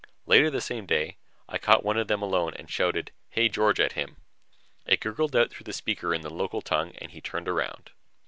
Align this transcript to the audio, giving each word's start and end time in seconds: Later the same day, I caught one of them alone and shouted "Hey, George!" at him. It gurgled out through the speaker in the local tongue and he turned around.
Later 0.25 0.49
the 0.49 0.61
same 0.61 0.87
day, 0.87 1.17
I 1.47 1.59
caught 1.59 1.85
one 1.85 1.95
of 1.95 2.07
them 2.07 2.23
alone 2.23 2.53
and 2.55 2.67
shouted 2.67 3.11
"Hey, 3.29 3.49
George!" 3.49 3.79
at 3.79 3.91
him. 3.91 4.17
It 4.87 4.99
gurgled 4.99 5.35
out 5.35 5.51
through 5.51 5.65
the 5.65 5.73
speaker 5.73 6.11
in 6.11 6.21
the 6.21 6.33
local 6.33 6.63
tongue 6.63 6.95
and 6.97 7.11
he 7.11 7.21
turned 7.21 7.47
around. 7.47 7.91